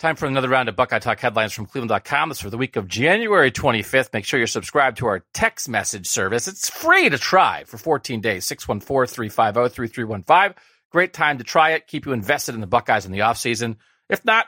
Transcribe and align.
Time 0.00 0.16
for 0.16 0.26
another 0.26 0.48
round 0.48 0.68
of 0.70 0.76
Buckeye 0.76 0.98
Talk 0.98 1.20
headlines 1.20 1.52
from 1.52 1.66
Cleveland.com. 1.66 2.30
This 2.30 2.38
is 2.38 2.42
for 2.42 2.48
the 2.48 2.56
week 2.56 2.76
of 2.76 2.88
January 2.88 3.52
25th. 3.52 4.14
Make 4.14 4.24
sure 4.24 4.40
you're 4.40 4.46
subscribed 4.46 4.96
to 4.96 5.06
our 5.06 5.26
text 5.34 5.68
message 5.68 6.06
service. 6.06 6.48
It's 6.48 6.70
free 6.70 7.10
to 7.10 7.18
try 7.18 7.64
for 7.64 7.76
14 7.76 8.22
days. 8.22 8.46
614-350-3315. 8.46 10.54
Great 10.90 11.12
time 11.12 11.36
to 11.36 11.44
try 11.44 11.72
it. 11.72 11.86
Keep 11.86 12.06
you 12.06 12.12
invested 12.12 12.54
in 12.54 12.62
the 12.62 12.66
Buckeyes 12.66 13.04
in 13.04 13.12
the 13.12 13.18
offseason. 13.18 13.76
If 14.08 14.24
not, 14.24 14.46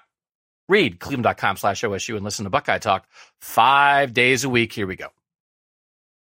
read 0.71 0.99
Cleveland.com 0.99 1.59
slash 1.59 1.83
OSU 1.83 2.17
and 2.17 2.25
listen 2.25 2.45
to 2.45 2.51
Buckeye 2.51 2.79
Talk 2.79 3.07
five 3.39 4.15
days 4.15 4.45
a 4.45 4.49
week. 4.49 4.73
Here 4.73 4.87
we 4.87 4.97
go. 4.97 5.09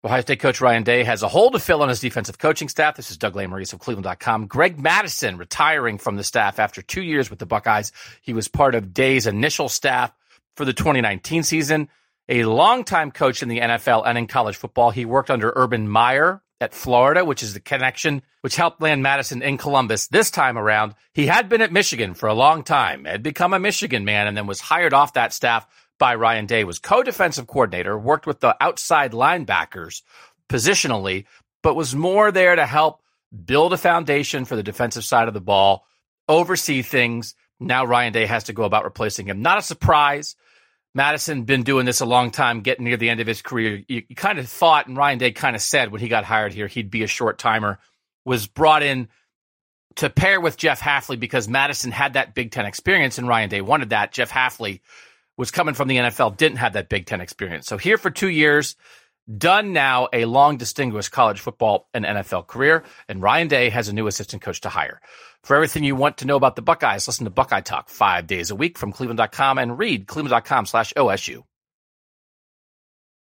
Ohio 0.06 0.20
State 0.20 0.38
coach 0.38 0.60
Ryan 0.60 0.84
Day 0.84 1.02
has 1.02 1.24
a 1.24 1.28
hole 1.28 1.50
to 1.50 1.58
fill 1.58 1.82
on 1.82 1.88
his 1.88 1.98
defensive 1.98 2.38
coaching 2.38 2.68
staff. 2.68 2.94
This 2.94 3.10
is 3.10 3.16
Doug 3.16 3.34
Lesmerises 3.34 3.72
of 3.72 3.80
Cleveland.com. 3.80 4.46
Greg 4.46 4.80
Mattison 4.80 5.36
retiring 5.36 5.98
from 5.98 6.14
the 6.14 6.22
staff 6.22 6.60
after 6.60 6.80
two 6.80 7.02
years 7.02 7.28
with 7.28 7.40
the 7.40 7.44
Buckeyes. 7.46 7.90
He 8.22 8.32
was 8.32 8.46
part 8.46 8.76
of 8.76 8.94
Day's 8.94 9.26
initial 9.26 9.68
staff 9.68 10.14
for 10.54 10.64
the 10.64 10.72
2019 10.72 11.42
season. 11.42 11.88
A 12.28 12.44
longtime 12.44 13.10
coach 13.10 13.42
in 13.42 13.48
the 13.48 13.58
NFL 13.58 14.04
and 14.06 14.16
in 14.16 14.28
college 14.28 14.54
football. 14.54 14.92
He 14.92 15.04
worked 15.04 15.28
under 15.28 15.52
Urban 15.56 15.88
Meyer 15.88 16.40
at 16.60 16.72
Florida, 16.72 17.24
which 17.24 17.42
is 17.42 17.54
the 17.54 17.60
connection 17.60 18.22
which 18.42 18.54
helped 18.54 18.80
land 18.80 19.02
Mattison 19.02 19.42
in 19.42 19.58
Columbus 19.58 20.06
this 20.06 20.30
time 20.30 20.56
around. 20.56 20.94
He 21.14 21.26
had 21.26 21.48
been 21.48 21.62
at 21.62 21.72
Michigan 21.72 22.14
for 22.14 22.28
a 22.28 22.34
long 22.34 22.62
time, 22.62 23.06
had 23.06 23.24
become 23.24 23.52
a 23.52 23.58
Michigan 23.58 24.04
man, 24.04 24.28
and 24.28 24.36
then 24.36 24.46
was 24.46 24.60
hired 24.60 24.94
off 24.94 25.14
that 25.14 25.32
staff 25.32 25.66
by 25.98 26.14
Ryan 26.14 26.46
Day 26.46 26.64
was 26.64 26.78
co-defensive 26.78 27.46
coordinator, 27.46 27.98
worked 27.98 28.26
with 28.26 28.40
the 28.40 28.56
outside 28.62 29.12
linebackers 29.12 30.02
positionally, 30.48 31.24
but 31.62 31.74
was 31.74 31.94
more 31.94 32.30
there 32.30 32.54
to 32.56 32.66
help 32.66 33.02
build 33.44 33.72
a 33.72 33.78
foundation 33.78 34.44
for 34.44 34.56
the 34.56 34.62
defensive 34.62 35.04
side 35.04 35.28
of 35.28 35.34
the 35.34 35.40
ball, 35.40 35.86
oversee 36.28 36.82
things. 36.82 37.34
Now 37.58 37.84
Ryan 37.84 38.12
Day 38.12 38.26
has 38.26 38.44
to 38.44 38.52
go 38.52 38.64
about 38.64 38.84
replacing 38.84 39.26
him. 39.26 39.42
Not 39.42 39.58
a 39.58 39.62
surprise. 39.62 40.36
Mattison 40.94 41.42
been 41.42 41.62
doing 41.62 41.84
this 41.84 42.00
a 42.00 42.06
long 42.06 42.30
time, 42.30 42.60
getting 42.60 42.84
near 42.84 42.96
the 42.96 43.10
end 43.10 43.20
of 43.20 43.26
his 43.26 43.42
career. 43.42 43.82
You, 43.86 44.02
you 44.08 44.16
kind 44.16 44.38
of 44.38 44.48
thought, 44.48 44.86
and 44.86 44.96
Ryan 44.96 45.18
Day 45.18 45.32
kind 45.32 45.54
of 45.54 45.60
said 45.60 45.92
when 45.92 46.00
he 46.00 46.08
got 46.08 46.24
hired 46.24 46.54
here, 46.54 46.68
he'd 46.68 46.90
be 46.90 47.02
a 47.02 47.08
short 47.08 47.38
timer. 47.38 47.78
Was 48.24 48.46
brought 48.46 48.82
in 48.82 49.08
to 49.96 50.10
pair 50.10 50.40
with 50.40 50.56
Jeff 50.56 50.80
Hafley 50.80 51.20
because 51.20 51.48
Mattison 51.48 51.92
had 51.92 52.14
that 52.14 52.34
Big 52.34 52.50
Ten 52.50 52.66
experience, 52.66 53.18
and 53.18 53.28
Ryan 53.28 53.50
Day 53.50 53.60
wanted 53.60 53.90
that. 53.90 54.12
Jeff 54.12 54.30
Hafley 54.30 54.80
was 55.36 55.50
coming 55.50 55.74
from 55.74 55.88
the 55.88 55.96
NFL, 55.96 56.36
didn't 56.36 56.58
have 56.58 56.74
that 56.74 56.88
Big 56.88 57.06
Ten 57.06 57.20
experience. 57.20 57.66
So 57.66 57.76
here 57.76 57.98
for 57.98 58.10
two 58.10 58.28
years, 58.28 58.76
done 59.36 59.72
now 59.72 60.08
a 60.12 60.24
long 60.24 60.56
distinguished 60.56 61.10
college 61.10 61.40
football 61.40 61.88
and 61.92 62.04
NFL 62.04 62.46
career. 62.46 62.84
And 63.08 63.22
Ryan 63.22 63.48
Day 63.48 63.70
has 63.70 63.88
a 63.88 63.92
new 63.92 64.06
assistant 64.06 64.42
coach 64.42 64.60
to 64.62 64.68
hire. 64.68 65.00
For 65.42 65.54
everything 65.56 65.84
you 65.84 65.96
want 65.96 66.18
to 66.18 66.26
know 66.26 66.36
about 66.36 66.56
the 66.56 66.62
Buckeyes, 66.62 67.06
listen 67.06 67.24
to 67.24 67.30
Buckeye 67.30 67.60
Talk 67.60 67.88
five 67.88 68.26
days 68.26 68.50
a 68.50 68.56
week 68.56 68.78
from 68.78 68.92
cleveland.com 68.92 69.58
and 69.58 69.78
read 69.78 70.06
cleveland.com 70.06 70.66
slash 70.66 70.92
OSU. 70.96 71.44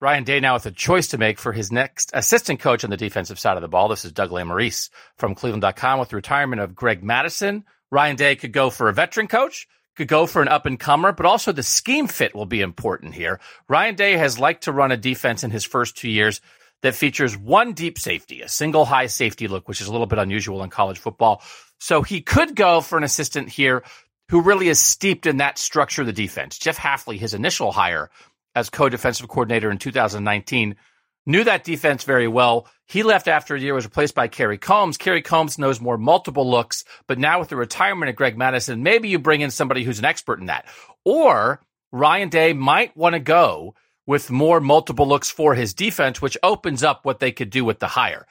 Ryan 0.01 0.25
Day 0.25 0.41
now 0.41 0.55
with 0.55 0.67
a 0.67 0.71
choice 0.71 1.09
to 1.09 1.19
make 1.19 1.39
for 1.39 1.53
his 1.53 1.73
next 1.73 2.11
assistant 2.13 2.61
coach 2.61 2.85
on 2.85 2.91
the 2.91 2.97
defensive 2.97 3.39
side 3.39 3.57
of 3.57 3.63
the 3.63 3.69
ball. 3.69 3.89
This 3.89 4.05
is 4.05 4.13
Doug 4.13 4.31
Lesmerises 4.31 4.91
from 5.17 5.35
cleveland.com 5.35 5.99
with 5.99 6.11
the 6.11 6.17
retirement 6.17 6.61
of 6.61 6.75
Greg 6.75 7.03
Mattison. 7.03 7.65
Ryan 7.91 8.17
Day 8.17 8.37
could 8.37 8.53
go 8.53 8.69
for 8.69 8.89
a 8.89 8.93
veteran 8.93 9.29
coach 9.29 9.67
could 9.97 10.09
go 10.09 10.27
for 10.27 10.43
an 10.43 10.49
up 10.49 10.67
and 10.67 10.79
comer, 10.79 11.13
but 11.13 11.27
also 11.27 11.53
the 11.53 11.63
scheme 11.63 12.07
fit 12.07 12.35
will 12.35 12.47
be 12.47 12.61
important 12.61 13.15
here. 13.15 13.41
Ryan 13.69 13.95
Day 13.95 14.13
has 14.13 14.39
liked 14.39 14.65
to 14.65 14.73
run 14.73 14.93
a 14.93 14.97
defense 14.97 15.45
in 15.45 15.51
his 15.51 15.65
first 15.65 15.97
two 15.97 16.09
years 16.09 16.41
that 16.83 16.95
features 16.95 17.37
one 17.37 17.73
deep 17.73 17.99
safety, 17.99 18.43
a 18.43 18.49
single 18.49 18.85
high 18.85 19.07
safety 19.07 19.49
look, 19.49 19.69
which 19.69 19.81
is 19.81 19.87
a 19.87 19.93
little 19.93 20.07
bit 20.07 20.19
unusual 20.19 20.63
in 20.63 20.71
college 20.71 20.99
football. 20.99 21.43
So 21.79 22.03
he 22.03 22.21
could 22.21 22.55
go 22.55 22.81
for 22.81 22.99
an 22.99 23.05
assistant 23.05 23.49
here 23.49 23.85
who 24.31 24.43
really 24.43 24.69
is 24.69 24.81
steeped 24.81 25.27
in 25.27 25.39
that 25.39 25.59
structure 25.59 26.03
of 26.03 26.07
the 26.07 26.13
defense. 26.13 26.59
Jeff 26.59 26.79
Hafley, 26.79 27.19
his 27.19 27.35
initial 27.35 27.73
hire 27.73 28.11
as 28.55 28.71
co-defensive 28.71 29.29
coordinator 29.29 29.71
in 29.71 29.79
2019, 29.79 30.77
knew 31.27 31.45
that 31.45 31.65
defense 31.65 32.05
very 32.05 32.29
well. 32.29 32.67
He 32.87 33.03
left 33.03 33.29
after 33.29 33.55
a 33.55 33.61
year, 33.61 33.75
was 33.75 33.85
replaced 33.85 34.15
by 34.15 34.29
Kerry 34.29 34.59
Coombs. 34.59 34.99
Kerry 34.99 35.23
Coombs 35.23 35.59
knows 35.59 35.81
more 35.81 35.97
multiple 35.97 36.49
looks, 36.49 36.85
but 37.07 37.19
now 37.19 37.39
with 37.41 37.49
the 37.49 37.57
retirement 37.57 38.11
of 38.11 38.17
Greg 38.17 38.37
Mattison, 38.37 38.83
maybe 38.83 39.09
you 39.09 39.19
bring 39.19 39.41
in 39.41 39.51
somebody 39.51 39.85
who's 39.85 39.99
an 39.99 40.05
expert 40.05 40.41
in 40.41 40.47
that. 40.47 40.67
Or 41.05 41.61
Ryan 41.93 42.29
Day 42.29 42.53
might 42.53 42.97
want 42.97 43.15
to 43.15 43.21
go 43.21 43.75
with 44.07 44.31
more 44.31 44.61
multiple 44.61 45.09
looks 45.09 45.31
for 45.31 45.55
his 45.55 45.73
defense, 45.73 46.21
which 46.21 46.37
opens 46.43 46.83
up 46.83 47.05
what 47.05 47.21
they 47.21 47.33
could 47.33 47.51
do 47.51 47.65
with 47.65 47.79
the 47.79 47.87
hire. 47.87 48.27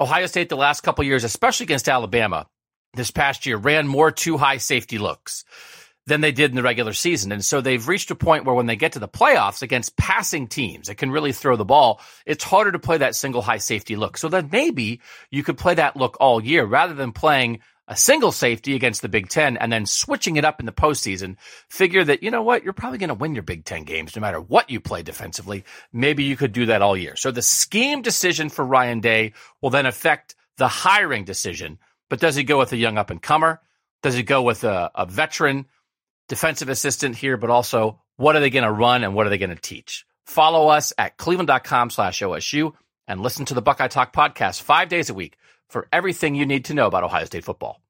Ohio 0.00 0.26
State, 0.26 0.48
the 0.48 0.56
last 0.56 0.80
couple 0.80 1.04
years, 1.04 1.24
especially 1.24 1.64
against 1.64 1.88
Alabama 1.88 2.46
this 2.94 3.10
past 3.10 3.44
year, 3.46 3.56
ran 3.56 3.86
more 3.86 4.10
two 4.10 4.38
high 4.38 4.56
safety 4.56 4.98
looks 4.98 5.44
than 6.06 6.20
they 6.20 6.32
did 6.32 6.50
in 6.50 6.56
the 6.56 6.62
regular 6.62 6.92
season. 6.92 7.32
And 7.32 7.44
so 7.44 7.60
they've 7.60 7.88
reached 7.88 8.10
a 8.10 8.14
point 8.14 8.44
where 8.44 8.54
when 8.54 8.66
they 8.66 8.76
get 8.76 8.92
to 8.92 8.98
the 8.98 9.08
playoffs 9.08 9.62
against 9.62 9.96
passing 9.96 10.48
teams 10.48 10.88
that 10.88 10.96
can 10.96 11.10
really 11.10 11.32
throw 11.32 11.56
the 11.56 11.64
ball, 11.64 12.00
it's 12.26 12.44
harder 12.44 12.72
to 12.72 12.78
play 12.78 12.98
that 12.98 13.14
single 13.14 13.42
high 13.42 13.58
safety 13.58 13.96
look. 13.96 14.18
So 14.18 14.28
then 14.28 14.50
maybe 14.52 15.00
you 15.30 15.42
could 15.42 15.56
play 15.56 15.74
that 15.74 15.96
look 15.96 16.16
all 16.20 16.44
year 16.44 16.64
rather 16.64 16.94
than 16.94 17.12
playing 17.12 17.60
a 17.86 17.96
single 17.96 18.32
safety 18.32 18.74
against 18.74 19.02
the 19.02 19.08
Big 19.08 19.28
Ten 19.28 19.56
and 19.56 19.70
then 19.72 19.86
switching 19.86 20.36
it 20.36 20.44
up 20.44 20.60
in 20.60 20.66
the 20.66 20.72
postseason. 20.72 21.36
Figure 21.68 22.04
that, 22.04 22.22
you 22.22 22.30
know 22.30 22.42
what, 22.42 22.64
you're 22.64 22.72
probably 22.72 22.98
going 22.98 23.08
to 23.08 23.14
win 23.14 23.34
your 23.34 23.42
Big 23.42 23.64
Ten 23.64 23.84
games 23.84 24.16
no 24.16 24.20
matter 24.20 24.40
what 24.40 24.70
you 24.70 24.80
play 24.80 25.02
defensively. 25.02 25.64
Maybe 25.92 26.24
you 26.24 26.36
could 26.36 26.52
do 26.52 26.66
that 26.66 26.82
all 26.82 26.96
year. 26.96 27.16
So 27.16 27.30
the 27.30 27.42
scheme 27.42 28.02
decision 28.02 28.48
for 28.48 28.64
Ryan 28.64 29.00
Day 29.00 29.32
will 29.60 29.70
then 29.70 29.86
affect 29.86 30.34
the 30.56 30.68
hiring 30.68 31.24
decision. 31.24 31.78
But 32.08 32.20
does 32.20 32.36
he 32.36 32.44
go 32.44 32.58
with 32.58 32.72
a 32.72 32.76
young 32.76 32.96
up 32.96 33.10
and 33.10 33.20
comer? 33.20 33.60
Does 34.02 34.14
he 34.14 34.22
go 34.22 34.42
with 34.42 34.64
a, 34.64 34.90
a 34.94 35.06
veteran? 35.06 35.66
Defensive 36.28 36.68
assistant 36.68 37.16
here, 37.16 37.36
but 37.36 37.50
also 37.50 38.00
what 38.16 38.36
are 38.36 38.40
they 38.40 38.50
going 38.50 38.64
to 38.64 38.70
run 38.70 39.04
and 39.04 39.14
what 39.14 39.26
are 39.26 39.30
they 39.30 39.38
going 39.38 39.54
to 39.54 39.56
teach? 39.56 40.06
Follow 40.26 40.68
us 40.68 40.92
at 40.96 41.16
cleveland.com 41.16 41.90
slash 41.90 42.20
OSU 42.20 42.72
and 43.06 43.20
listen 43.20 43.44
to 43.46 43.54
the 43.54 43.62
Buckeye 43.62 43.88
Talk 43.88 44.12
podcast 44.14 44.62
five 44.62 44.88
days 44.88 45.10
a 45.10 45.14
week 45.14 45.36
for 45.68 45.88
everything 45.92 46.34
you 46.34 46.46
need 46.46 46.66
to 46.66 46.74
know 46.74 46.86
about 46.86 47.04
Ohio 47.04 47.24
State 47.24 47.44
football. 47.44 47.80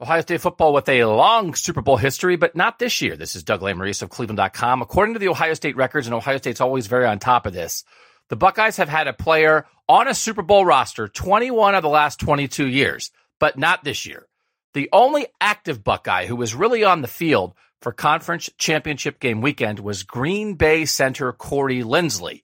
Ohio 0.00 0.22
State 0.22 0.40
football 0.40 0.72
with 0.72 0.88
a 0.88 1.04
long 1.04 1.54
Super 1.54 1.82
Bowl 1.82 1.98
history, 1.98 2.36
but 2.36 2.56
not 2.56 2.78
this 2.78 3.02
year. 3.02 3.16
This 3.16 3.36
is 3.36 3.42
Doug 3.42 3.60
Lesmerises 3.60 4.02
of 4.02 4.08
Cleveland.com. 4.08 4.80
According 4.80 5.14
to 5.14 5.18
the 5.20 5.28
Ohio 5.28 5.52
State 5.52 5.76
records, 5.76 6.06
and 6.06 6.14
Ohio 6.14 6.38
State's 6.38 6.60
always 6.60 6.86
very 6.86 7.04
on 7.06 7.18
top 7.18 7.44
of 7.44 7.52
this, 7.52 7.84
the 8.28 8.36
Buckeyes 8.36 8.78
have 8.78 8.88
had 8.88 9.08
a 9.08 9.12
player 9.12 9.66
on 9.88 10.08
a 10.08 10.14
Super 10.14 10.42
Bowl 10.42 10.64
roster 10.64 11.06
21 11.06 11.74
of 11.74 11.82
the 11.82 11.88
last 11.88 12.18
22 12.20 12.66
years, 12.66 13.10
but 13.38 13.58
not 13.58 13.84
this 13.84 14.06
year. 14.06 14.26
The 14.74 14.88
only 14.92 15.26
active 15.40 15.82
Buckeye 15.82 16.26
who 16.26 16.36
was 16.36 16.54
really 16.54 16.84
on 16.84 17.02
the 17.02 17.08
field 17.08 17.54
for 17.82 17.92
conference 17.92 18.50
championship 18.58 19.20
game 19.20 19.40
weekend 19.40 19.80
was 19.80 20.02
Green 20.02 20.54
Bay 20.54 20.84
center 20.84 21.32
Corey 21.32 21.82
Linsley, 21.82 22.42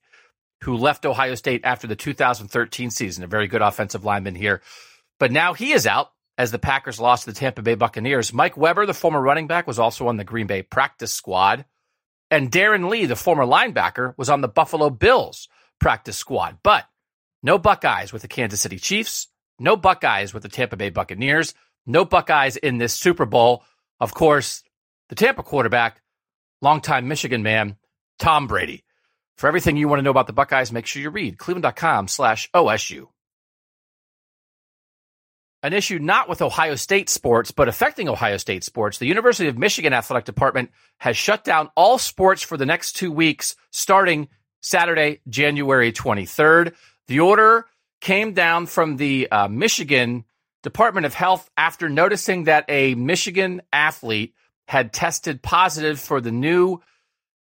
who 0.63 0.75
left 0.75 1.05
Ohio 1.05 1.35
State 1.35 1.61
after 1.63 1.87
the 1.87 1.95
2013 1.95 2.89
season, 2.89 3.23
a 3.23 3.27
very 3.27 3.47
good 3.47 3.61
offensive 3.61 4.03
lineman 4.03 4.35
here. 4.35 4.61
But 5.19 5.31
now 5.31 5.53
he 5.53 5.71
is 5.71 5.87
out 5.87 6.11
as 6.37 6.51
the 6.51 6.59
Packers 6.59 6.99
lost 6.99 7.25
to 7.25 7.31
the 7.31 7.39
Tampa 7.39 7.61
Bay 7.61 7.75
Buccaneers. 7.75 8.33
Mike 8.33 8.57
Weber, 8.57 8.85
the 8.85 8.93
former 8.93 9.21
running 9.21 9.47
back, 9.47 9.65
was 9.65 9.79
also 9.79 10.07
on 10.07 10.17
the 10.17 10.23
Green 10.23 10.47
Bay 10.47 10.61
practice 10.61 11.13
squad. 11.13 11.65
And 12.29 12.51
Darron 12.51 12.89
Lee, 12.89 13.05
the 13.05 13.15
former 13.15 13.45
linebacker, 13.45 14.13
was 14.17 14.29
on 14.29 14.41
the 14.41 14.47
Buffalo 14.47 14.89
Bills 14.89 15.47
practice 15.79 16.17
squad. 16.17 16.57
But 16.61 16.85
no 17.41 17.57
Buckeyes 17.57 18.11
with 18.11 18.21
the 18.21 18.27
Kansas 18.27 18.61
City 18.61 18.77
Chiefs, 18.77 19.27
no 19.59 19.75
Buckeyes 19.75 20.33
with 20.33 20.43
the 20.43 20.49
Tampa 20.49 20.75
Bay 20.75 20.89
Buccaneers. 20.89 21.53
No 21.87 22.05
Buckeyes 22.05 22.57
in 22.57 22.77
this 22.77 22.93
Super 22.93 23.25
Bowl. 23.25 23.63
Of 23.99 24.13
course, 24.13 24.63
the 25.09 25.15
Tampa 25.15 25.41
quarterback, 25.41 26.01
longtime 26.61 27.07
Michigan 27.07 27.41
man, 27.41 27.77
Tom 28.19 28.47
Brady. 28.47 28.83
For 29.37 29.47
everything 29.47 29.77
you 29.77 29.87
want 29.87 29.99
to 29.99 30.03
know 30.03 30.11
about 30.11 30.27
the 30.27 30.33
Buckeyes, 30.33 30.71
make 30.71 30.85
sure 30.85 31.01
you 31.01 31.09
read 31.09 31.37
cleveland.com 31.37 32.07
slash 32.07 32.49
OSU. 32.51 33.07
An 35.63 35.73
issue 35.73 35.99
not 35.99 36.29
with 36.29 36.41
Ohio 36.41 36.75
State 36.75 37.09
sports, 37.09 37.51
but 37.51 37.67
affecting 37.67 38.07
Ohio 38.07 38.37
State 38.37 38.63
sports. 38.63 38.99
The 38.99 39.07
University 39.07 39.49
of 39.49 39.57
Michigan 39.57 39.93
Athletic 39.93 40.25
Department 40.25 40.71
has 40.97 41.17
shut 41.17 41.43
down 41.43 41.69
all 41.75 41.97
sports 41.97 42.43
for 42.43 42.57
the 42.57 42.65
next 42.65 42.93
two 42.93 43.11
weeks, 43.11 43.55
starting 43.71 44.27
Saturday, 44.61 45.21
January 45.29 45.91
23rd. 45.91 46.73
The 47.07 47.21
order 47.21 47.65
came 48.01 48.33
down 48.33 48.65
from 48.67 48.97
the 48.97 49.29
uh, 49.31 49.47
Michigan 49.47 50.25
Department 50.63 51.05
of 51.05 51.13
Health 51.13 51.49
after 51.57 51.89
noticing 51.89 52.45
that 52.45 52.65
a 52.67 52.95
Michigan 52.95 53.61
athlete 53.71 54.33
had 54.67 54.93
tested 54.93 55.41
positive 55.41 55.99
for 55.99 56.19
the 56.19 56.31
new 56.31 56.81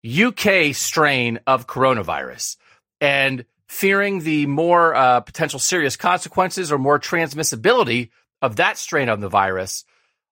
UK 0.06 0.74
strain 0.74 1.40
of 1.46 1.68
coronavirus. 1.68 2.58
And 3.00 3.46
fearing 3.68 4.20
the 4.20 4.48
more 4.48 4.96
uh, 4.96 5.20
potential 5.22 5.60
serious 5.60 5.96
consequences 5.96 6.72
or 6.72 6.78
more 6.78 7.00
transmissibility 7.00 8.10
of 8.42 8.58
that 8.58 8.78
strain 8.78 9.10
of 9.10 9.22
the 9.22 9.30
virus, 9.30 9.86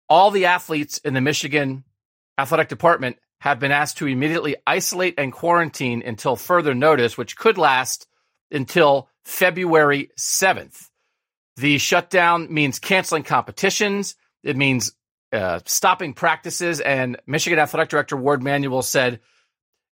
all 0.09 0.31
the 0.31 0.47
athletes 0.47 0.99
in 0.99 1.15
the 1.15 1.21
Michigan 1.21 1.85
athletic 2.39 2.69
department 2.69 3.17
have 3.41 3.59
been 3.59 3.73
asked 3.73 3.99
to 3.99 4.07
immediately 4.07 4.57
isolate 4.67 5.15
and 5.19 5.33
quarantine 5.33 6.03
until 6.05 6.37
further 6.37 6.75
notice, 6.75 7.19
which 7.19 7.37
could 7.37 7.59
last 7.59 8.07
until 8.51 9.09
February 9.25 10.11
7th. 10.19 10.89
The 11.57 11.79
shutdown 11.79 12.53
means 12.53 12.79
canceling 12.79 13.23
competitions. 13.23 14.15
It 14.43 14.57
means 14.57 14.93
uh, 15.33 15.61
stopping 15.65 16.13
practices. 16.13 16.81
And 16.81 17.17
Michigan 17.27 17.59
Athletic 17.59 17.89
Director 17.89 18.17
Warde 18.17 18.43
Manuel 18.43 18.83
said, 18.83 19.21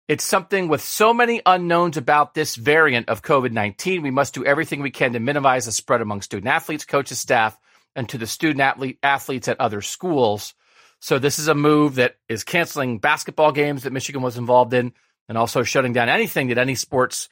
it's 0.06 0.24
something 0.24 0.68
with 0.68 0.82
so 0.82 1.14
many 1.14 1.40
unknowns 1.46 1.96
about 1.96 2.34
this 2.34 2.56
variant 2.56 3.08
of 3.08 3.22
COVID 3.22 3.52
19. 3.52 4.02
We 4.02 4.10
must 4.10 4.34
do 4.34 4.44
everything 4.44 4.82
we 4.82 4.90
can 4.90 5.14
to 5.14 5.20
minimize 5.20 5.64
the 5.64 5.72
spread 5.72 6.02
among 6.02 6.20
student 6.20 6.48
athletes, 6.48 6.84
coaches, 6.84 7.18
staff, 7.18 7.58
and 7.96 8.06
to 8.10 8.18
the 8.18 8.26
student 8.26 8.60
athlete, 8.60 8.98
athletes 9.02 9.48
at 9.48 9.60
other 9.60 9.80
schools. 9.80 10.52
So, 11.00 11.18
this 11.18 11.38
is 11.38 11.48
a 11.48 11.54
move 11.54 11.94
that 11.94 12.16
is 12.28 12.44
canceling 12.44 12.98
basketball 12.98 13.52
games 13.52 13.84
that 13.84 13.94
Michigan 13.94 14.20
was 14.20 14.36
involved 14.36 14.74
in 14.74 14.92
and 15.26 15.38
also 15.38 15.62
shutting 15.62 15.94
down 15.94 16.10
anything 16.10 16.48
that 16.48 16.58
any 16.58 16.74
sports 16.74 17.30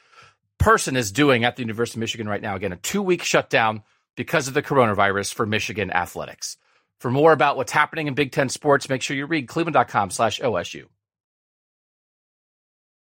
person 0.59 0.97
is 0.97 1.13
doing 1.13 1.45
at 1.45 1.57
the 1.57 1.63
University 1.63 1.99
of 1.99 2.01
Michigan 2.01 2.29
right 2.29 2.41
now. 2.41 2.57
Again, 2.57 2.73
a 2.73 2.77
two 2.77 3.03
week 3.03 3.23
shutdown 3.23 3.83
because 4.17 4.49
of 4.49 4.55
the 4.55 4.63
coronavirus 4.63 5.35
for 5.35 5.47
Michigan 5.47 5.91
athletics. 5.91 6.57
For 6.99 7.11
more 7.11 7.33
about 7.33 7.57
what's 7.57 7.73
happening 7.73 8.07
in 8.07 8.15
Big 8.15 8.33
Ten 8.33 8.49
sports, 8.49 8.89
make 8.89 9.03
sure 9.03 9.17
you 9.17 9.27
read 9.27 9.49
cleveland.com 9.49 10.11
slash 10.11 10.41
OSU. 10.41 10.85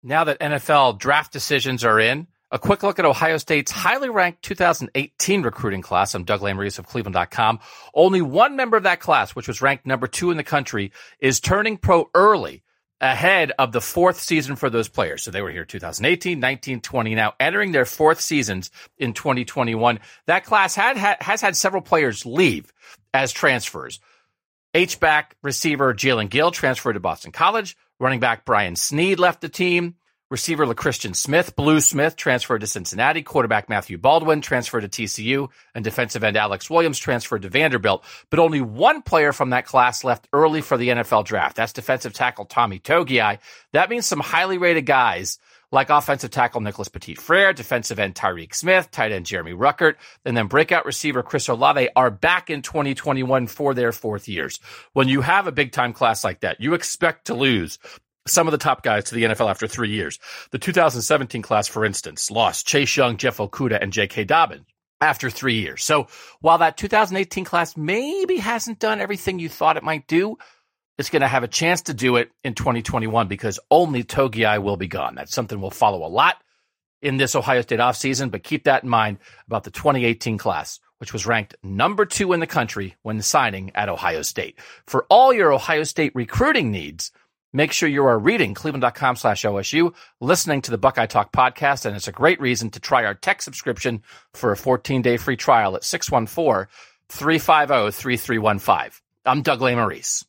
Now 0.02 0.24
that 0.24 0.40
NFL 0.40 1.00
draft 1.00 1.34
decisions 1.34 1.84
are 1.84 2.00
in, 2.00 2.28
a 2.52 2.58
quick 2.58 2.82
look 2.82 2.98
at 2.98 3.06
Ohio 3.06 3.38
State's 3.38 3.70
highly 3.70 4.10
ranked 4.10 4.42
2018 4.44 5.44
recruiting 5.44 5.82
class. 5.82 6.16
I'm 6.16 6.24
Doug 6.24 6.40
Lesmerises 6.40 6.80
of 6.80 6.88
Cleveland.com. 6.88 7.60
Only 7.94 8.22
one 8.22 8.56
member 8.56 8.78
of 8.78 8.84
that 8.84 9.02
class, 9.02 9.36
which 9.36 9.48
was 9.48 9.62
ranked 9.62 9.86
number 9.86 10.08
two 10.08 10.32
in 10.32 10.38
the 10.38 10.44
country, 10.44 10.92
is 11.20 11.40
turning 11.40 11.78
pro 11.78 12.10
early 12.16 12.64
ahead 13.02 13.52
of 13.58 13.72
the 13.72 13.82
fourth 13.82 14.20
season 14.20 14.56
for 14.56 14.70
those 14.70 14.90
players. 14.90 15.24
So 15.24 15.32
they 15.32 15.42
were 15.42 15.52
here 15.52 15.66
2018, 15.66 16.40
19, 16.40 16.82
20, 16.82 17.16
now 17.16 17.34
entering 17.40 17.72
their 17.72 17.86
fourth 17.86 18.22
seasons 18.22 18.72
in 18.98 19.14
2021. 19.14 20.00
That 20.26 20.46
class 20.46 20.76
had, 20.76 20.98
has 20.98 21.42
had 21.42 21.56
several 21.56 21.82
players 21.82 22.26
leave 22.26 22.74
as 23.14 23.32
transfers. 23.32 24.00
H-back 24.74 25.36
receiver 25.42 25.94
Jaelen 25.94 26.30
Gill 26.30 26.52
transferred 26.52 26.94
to 26.94 27.00
Boston 27.00 27.32
College. 27.32 27.76
Running 28.00 28.20
back 28.20 28.46
Brian 28.46 28.76
Snead 28.76 29.20
left 29.20 29.42
the 29.42 29.50
team. 29.50 29.96
Receiver 30.30 30.68
L'Christian 30.68 31.16
Smith, 31.16 31.56
Blue 31.56 31.82
Smith, 31.82 32.16
transferred 32.16 32.62
to 32.62 32.68
Cincinnati. 32.68 33.24
Quarterback 33.24 33.68
Matthew 33.68 33.98
Baldwin 33.98 34.42
transferred 34.42 34.82
to 34.82 34.88
TCU. 34.88 35.50
And 35.74 35.84
defensive 35.84 36.24
end 36.24 36.38
Alex 36.38 36.70
Williams 36.70 37.00
transferred 37.00 37.42
to 37.42 37.50
Vanderbilt. 37.50 38.04
But 38.30 38.40
only 38.40 38.62
one 38.62 39.02
player 39.02 39.34
from 39.34 39.50
that 39.50 39.66
class 39.66 40.04
left 40.04 40.28
early 40.32 40.62
for 40.62 40.78
the 40.78 40.90
NFL 40.90 41.26
draft. 41.26 41.56
That's 41.56 41.74
defensive 41.74 42.14
tackle 42.14 42.46
Tommy 42.46 42.80
Togiai. 42.80 43.40
That 43.74 43.90
means 43.90 44.06
some 44.06 44.20
highly 44.20 44.60
rated 44.60 44.86
guys 44.86 45.40
like 45.72 45.90
offensive 45.90 46.32
tackle 46.32 46.62
Nicholas 46.62 46.90
Petit 46.90 47.16
Frere, 47.16 47.54
defensive 47.54 48.00
end 48.00 48.16
Tyreke 48.16 48.56
Smith, 48.56 48.90
tight 48.92 49.12
end 49.12 49.26
Jeremy 49.26 49.54
Ruckert, 49.54 49.96
and 50.26 50.36
then 50.36 50.48
breakout 50.48 50.86
receiver 50.86 51.24
Chris 51.24 51.48
Olave 51.48 51.90
are 51.96 52.10
back 52.10 52.50
in 52.50 52.62
2021 52.62 53.48
for 53.48 53.74
their 53.74 53.92
fourth 53.92 54.28
years. 54.28 54.60
When 54.94 55.08
you 55.08 55.22
have 55.22 55.48
a 55.48 55.52
big 55.52 55.72
time 55.72 55.94
class 55.94 56.24
like 56.24 56.42
that, 56.42 56.60
you 56.60 56.74
expect 56.74 57.26
to 57.26 57.36
lose 57.36 57.80
some 58.28 58.48
of 58.48 58.52
the 58.52 58.58
top 58.58 58.84
guys 58.84 59.06
to 59.06 59.16
the 59.16 59.24
NFL 59.24 59.50
after 59.50 59.68
three 59.68 59.90
years. 59.90 60.20
The 60.52 60.60
2017 60.60 61.42
class, 61.42 61.68
for 61.68 61.86
instance, 61.86 62.30
lost 62.30 62.68
Chase 62.68 62.96
Young, 62.96 63.18
Jeff 63.18 63.38
Okudah, 63.38 63.82
and 63.82 63.94
J.K. 63.94 64.26
Dobbins 64.26 64.66
after 65.02 65.30
three 65.30 65.60
years. 65.60 65.84
So 65.84 66.08
while 66.42 66.58
that 66.60 66.78
2018 66.78 67.46
class 67.46 67.78
maybe 67.78 68.38
hasn't 68.38 68.80
done 68.80 69.00
everything 69.00 69.40
you 69.40 69.50
thought 69.50 69.78
it 69.78 69.84
might 69.84 70.08
do, 70.08 70.38
it's 70.98 71.10
going 71.10 71.22
to 71.22 71.28
have 71.28 71.44
a 71.44 71.48
chance 71.48 71.84
to 71.84 71.94
do 71.94 72.18
it 72.18 72.30
in 72.44 72.54
2021 72.54 73.28
because 73.28 73.60
only 73.72 74.04
Togiai 74.04 74.62
will 74.62 74.76
be 74.76 74.88
gone. 74.88 75.16
That's 75.16 75.34
something 75.34 75.62
we'll 75.62 75.72
follow 75.72 76.06
a 76.06 76.10
lot 76.10 76.36
in 77.02 77.16
this 77.16 77.36
Ohio 77.36 77.62
State 77.62 77.80
offseason, 77.80 78.30
but 78.32 78.44
keep 78.44 78.66
that 78.66 78.84
in 78.84 78.90
mind 78.90 79.20
about 79.48 79.64
the 79.64 79.72
2018 79.72 80.38
class, 80.38 80.82
which 80.98 81.14
was 81.14 81.26
ranked 81.26 81.56
number 81.64 82.06
two 82.06 82.34
in 82.34 82.42
the 82.42 82.48
country 82.48 82.96
when 83.02 83.22
signing 83.22 83.72
at 83.76 83.88
Ohio 83.88 84.22
State. 84.22 84.60
For 84.86 85.06
all 85.10 85.32
your 85.32 85.54
Ohio 85.54 85.84
State 85.84 86.12
recruiting 86.14 86.72
needs, 86.72 87.14
Make 87.52 87.72
sure 87.72 87.90
you 87.90 88.06
are 88.06 88.20
reading 88.20 88.54
cleveland.com 88.54 89.16
slash 89.16 89.44
OSU, 89.44 89.94
listening 90.22 90.62
to 90.62 90.72
the 90.72 90.78
Buckeye 90.78 91.08
Talk 91.08 91.32
podcast, 91.32 91.86
and 91.86 91.96
it's 91.96 92.08
a 92.08 92.12
great 92.12 92.40
reason 92.40 92.70
to 92.72 92.80
try 92.80 93.06
our 93.06 93.16
tech 93.16 93.42
subscription 93.42 94.04
for 94.34 94.52
a 94.52 94.58
14 94.58 95.02
day 95.02 95.18
free 95.18 95.38
trial 95.38 95.76
at 95.76 95.84
614 95.84 96.68
350 97.10 97.92
3315. 97.92 98.92
I'm 99.26 99.42
Doug 99.42 99.60
Lesmerises. 99.60 100.29